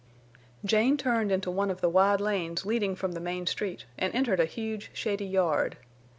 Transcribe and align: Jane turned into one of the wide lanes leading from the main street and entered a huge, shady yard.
Jane 0.65 0.97
turned 0.97 1.31
into 1.31 1.51
one 1.51 1.69
of 1.69 1.79
the 1.81 1.87
wide 1.87 2.19
lanes 2.21 2.65
leading 2.65 2.95
from 2.95 3.11
the 3.11 3.19
main 3.19 3.45
street 3.45 3.85
and 3.99 4.11
entered 4.15 4.39
a 4.39 4.45
huge, 4.45 4.89
shady 4.95 5.25
yard. 5.27 5.77